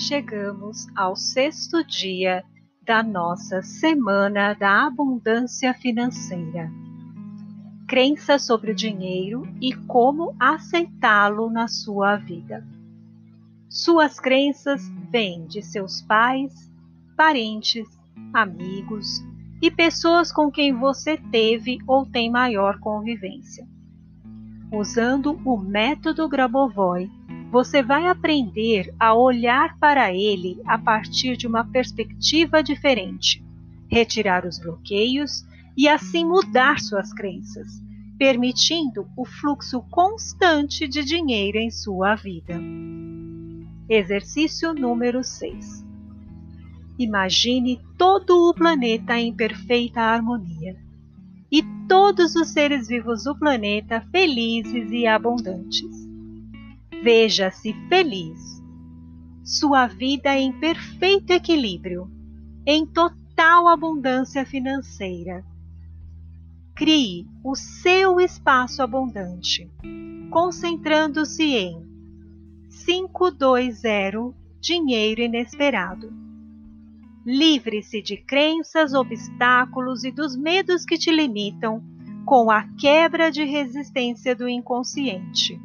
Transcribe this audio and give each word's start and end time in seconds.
chegamos 0.00 0.86
ao 0.96 1.14
sexto 1.14 1.84
dia 1.84 2.42
da 2.82 3.02
nossa 3.02 3.60
Semana 3.60 4.54
da 4.54 4.86
Abundância 4.86 5.74
Financeira. 5.74 6.72
Crença 7.86 8.38
sobre 8.38 8.70
o 8.70 8.74
dinheiro 8.74 9.46
e 9.60 9.74
como 9.74 10.34
aceitá-lo 10.40 11.50
na 11.50 11.68
sua 11.68 12.16
vida. 12.16 12.66
Suas 13.68 14.18
crenças 14.18 14.80
vêm 15.10 15.46
de 15.46 15.60
seus 15.60 16.00
pais, 16.00 16.72
parentes, 17.14 17.86
amigos 18.32 19.22
e 19.60 19.70
pessoas 19.70 20.32
com 20.32 20.50
quem 20.50 20.72
você 20.72 21.18
teve 21.30 21.78
ou 21.86 22.06
tem 22.06 22.30
maior 22.30 22.78
convivência. 22.80 23.68
Usando 24.72 25.38
o 25.44 25.58
método 25.58 26.26
Grabovoi, 26.26 27.10
você 27.50 27.82
vai 27.82 28.06
aprender 28.06 28.94
a 28.98 29.12
olhar 29.12 29.76
para 29.78 30.14
ele 30.14 30.60
a 30.64 30.78
partir 30.78 31.36
de 31.36 31.48
uma 31.48 31.64
perspectiva 31.64 32.62
diferente, 32.62 33.42
retirar 33.88 34.46
os 34.46 34.58
bloqueios 34.58 35.44
e 35.76 35.88
assim 35.88 36.24
mudar 36.24 36.78
suas 36.78 37.12
crenças, 37.12 37.82
permitindo 38.16 39.08
o 39.16 39.24
fluxo 39.24 39.82
constante 39.90 40.86
de 40.86 41.02
dinheiro 41.02 41.58
em 41.58 41.70
sua 41.70 42.14
vida. 42.14 42.54
Exercício 43.88 44.72
número 44.72 45.24
6. 45.24 45.84
Imagine 46.96 47.80
todo 47.98 48.48
o 48.48 48.54
planeta 48.54 49.18
em 49.18 49.34
perfeita 49.34 50.00
harmonia 50.00 50.76
e 51.50 51.64
todos 51.88 52.36
os 52.36 52.50
seres 52.50 52.86
vivos 52.86 53.24
do 53.24 53.36
planeta 53.36 54.00
felizes 54.12 54.92
e 54.92 55.04
abundantes. 55.06 55.99
Veja-se 57.02 57.72
feliz. 57.88 58.62
Sua 59.42 59.86
vida 59.86 60.36
em 60.36 60.52
perfeito 60.52 61.30
equilíbrio, 61.30 62.10
em 62.66 62.84
total 62.84 63.68
abundância 63.68 64.44
financeira. 64.44 65.42
Crie 66.74 67.26
o 67.42 67.54
seu 67.56 68.20
espaço 68.20 68.82
abundante, 68.82 69.70
concentrando-se 70.30 71.42
em 71.42 71.82
520 72.84 74.34
Dinheiro 74.60 75.22
Inesperado. 75.22 76.12
Livre-se 77.24 78.02
de 78.02 78.18
crenças, 78.18 78.92
obstáculos 78.92 80.04
e 80.04 80.10
dos 80.10 80.36
medos 80.36 80.84
que 80.84 80.98
te 80.98 81.10
limitam 81.10 81.82
com 82.26 82.50
a 82.50 82.68
quebra 82.78 83.30
de 83.30 83.42
resistência 83.44 84.36
do 84.36 84.46
inconsciente 84.46 85.58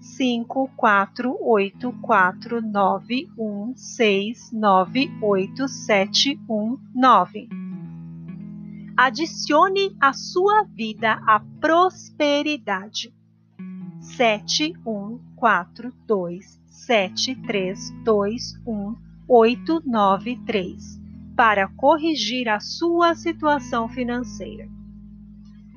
cinco 0.00 0.68
quatro 0.76 1.36
oito 1.40 1.92
quatro 2.00 2.60
nove 2.62 3.28
um 3.38 3.72
seis 3.76 4.50
nove 4.52 5.10
oito 5.22 5.68
sete 5.68 6.38
um 6.48 6.78
nove. 6.94 7.48
Adicione 8.96 9.96
à 10.00 10.12
sua 10.12 10.64
vida 10.64 11.20
a 11.26 11.40
prosperidade. 11.60 13.12
Sete 14.00 14.72
um 14.86 15.18
quatro 15.36 15.92
dois 16.06 16.60
sete 16.66 17.34
três 17.42 17.90
dois 18.04 18.54
um 18.66 18.94
oito 19.28 19.82
nove 19.84 20.36
três 20.46 20.98
para 21.36 21.68
corrigir 21.68 22.48
a 22.48 22.58
sua 22.58 23.14
situação 23.14 23.88
financeira. 23.88 24.68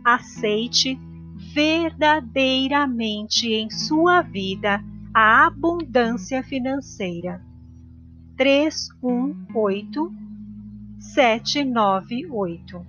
Aceite 0.04 0.98
verdadeiramente 1.54 3.54
em 3.54 3.70
sua 3.70 4.22
vida 4.22 4.82
a 5.14 5.48
abundância 5.48 6.42
financeira. 6.42 7.42
318 8.38 10.14
798 11.00 12.86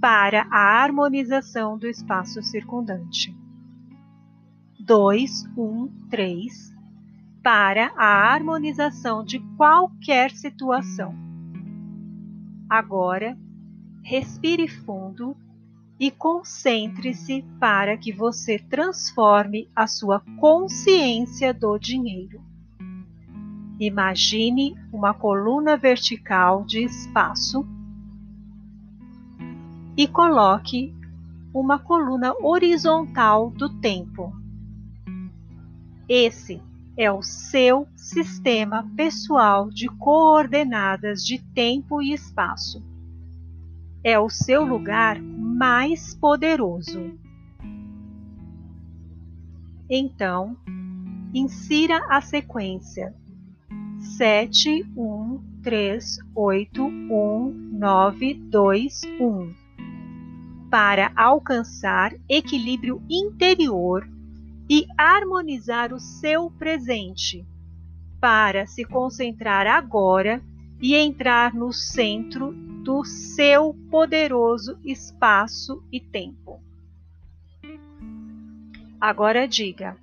para 0.00 0.46
a 0.50 0.82
harmonização 0.82 1.76
do 1.76 1.86
espaço 1.86 2.42
circundante. 2.42 3.36
2, 4.88 5.44
1, 5.54 6.08
3 6.08 6.74
para 7.42 7.92
a 7.94 8.32
harmonização 8.32 9.22
de 9.22 9.38
qualquer 9.54 10.30
situação. 10.30 11.14
Agora, 12.70 13.36
respire 14.02 14.66
fundo 14.66 15.36
e 16.00 16.10
concentre-se 16.10 17.44
para 17.60 17.98
que 17.98 18.10
você 18.10 18.58
transforme 18.58 19.68
a 19.76 19.86
sua 19.86 20.20
consciência 20.40 21.52
do 21.52 21.78
dinheiro. 21.78 22.40
Imagine 23.78 24.74
uma 24.90 25.12
coluna 25.12 25.76
vertical 25.76 26.64
de 26.64 26.82
espaço 26.82 27.68
e 29.94 30.08
coloque 30.08 30.94
uma 31.52 31.78
coluna 31.78 32.32
horizontal 32.40 33.50
do 33.50 33.68
tempo 33.80 34.47
esse 36.08 36.62
é 36.96 37.12
o 37.12 37.22
seu 37.22 37.86
sistema 37.94 38.90
pessoal 38.96 39.70
de 39.70 39.88
coordenadas 39.88 41.22
de 41.22 41.38
tempo 41.52 42.02
e 42.02 42.12
espaço. 42.12 42.82
É 44.02 44.18
o 44.18 44.28
seu 44.28 44.64
lugar 44.64 45.20
mais 45.20 46.14
poderoso. 46.14 47.12
Então, 49.88 50.56
insira 51.32 52.04
a 52.08 52.20
sequência 52.20 53.14
7 54.16 54.84
1 54.96 55.60
3 55.62 56.18
8 56.34 56.82
1 56.82 57.68
9 57.72 58.34
2 58.34 59.00
1 59.20 59.54
para 60.70 61.12
alcançar 61.16 62.12
equilíbrio 62.28 63.02
interior 63.08 64.06
e 64.68 64.86
harmonizar 64.96 65.92
o 65.92 65.98
seu 65.98 66.50
presente, 66.50 67.46
para 68.20 68.66
se 68.66 68.84
concentrar 68.84 69.66
agora 69.66 70.42
e 70.80 70.94
entrar 70.94 71.54
no 71.54 71.72
centro 71.72 72.52
do 72.84 73.04
seu 73.04 73.74
poderoso 73.90 74.78
espaço 74.84 75.82
e 75.90 76.00
tempo. 76.00 76.60
Agora 79.00 79.46
diga: 79.48 79.96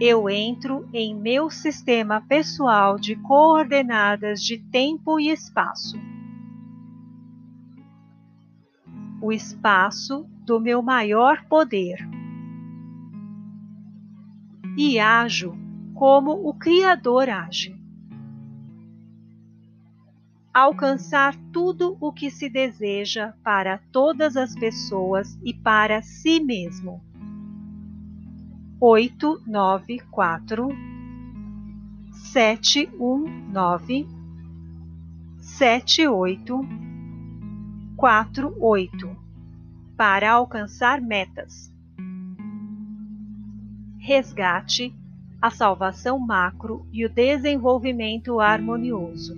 eu 0.00 0.28
entro 0.28 0.88
em 0.92 1.14
meu 1.14 1.50
sistema 1.50 2.20
pessoal 2.20 2.98
de 2.98 3.16
coordenadas 3.16 4.42
de 4.42 4.58
tempo 4.58 5.18
e 5.18 5.30
espaço. 5.30 5.96
O 9.20 9.32
espaço 9.32 10.24
do 10.44 10.60
meu 10.60 10.80
maior 10.82 11.44
poder 11.46 12.17
e 14.80 14.98
ajo 15.00 15.58
como 15.92 16.48
o 16.48 16.54
Criador 16.54 17.28
age. 17.28 17.76
Alcançar 20.54 21.34
tudo 21.52 21.98
o 22.00 22.12
que 22.12 22.30
se 22.30 22.48
deseja 22.48 23.32
para 23.42 23.78
todas 23.90 24.36
as 24.36 24.54
pessoas 24.54 25.36
e 25.44 25.52
para 25.52 26.00
si 26.00 26.38
mesmo. 26.38 27.02
894 28.80 30.68
719 32.32 34.06
78 35.40 36.60
48 37.96 39.16
para 39.96 40.30
alcançar 40.30 41.00
metas 41.00 41.76
resgate, 44.08 44.92
a 45.40 45.50
salvação 45.50 46.18
macro 46.18 46.84
e 46.90 47.04
o 47.04 47.10
desenvolvimento 47.10 48.40
harmonioso. 48.40 49.36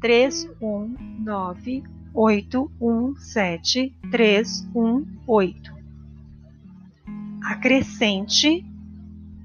319 0.00 1.82
817 2.14 3.96
318. 4.12 5.76
Acrescente 7.42 8.64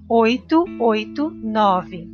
889 0.08 2.08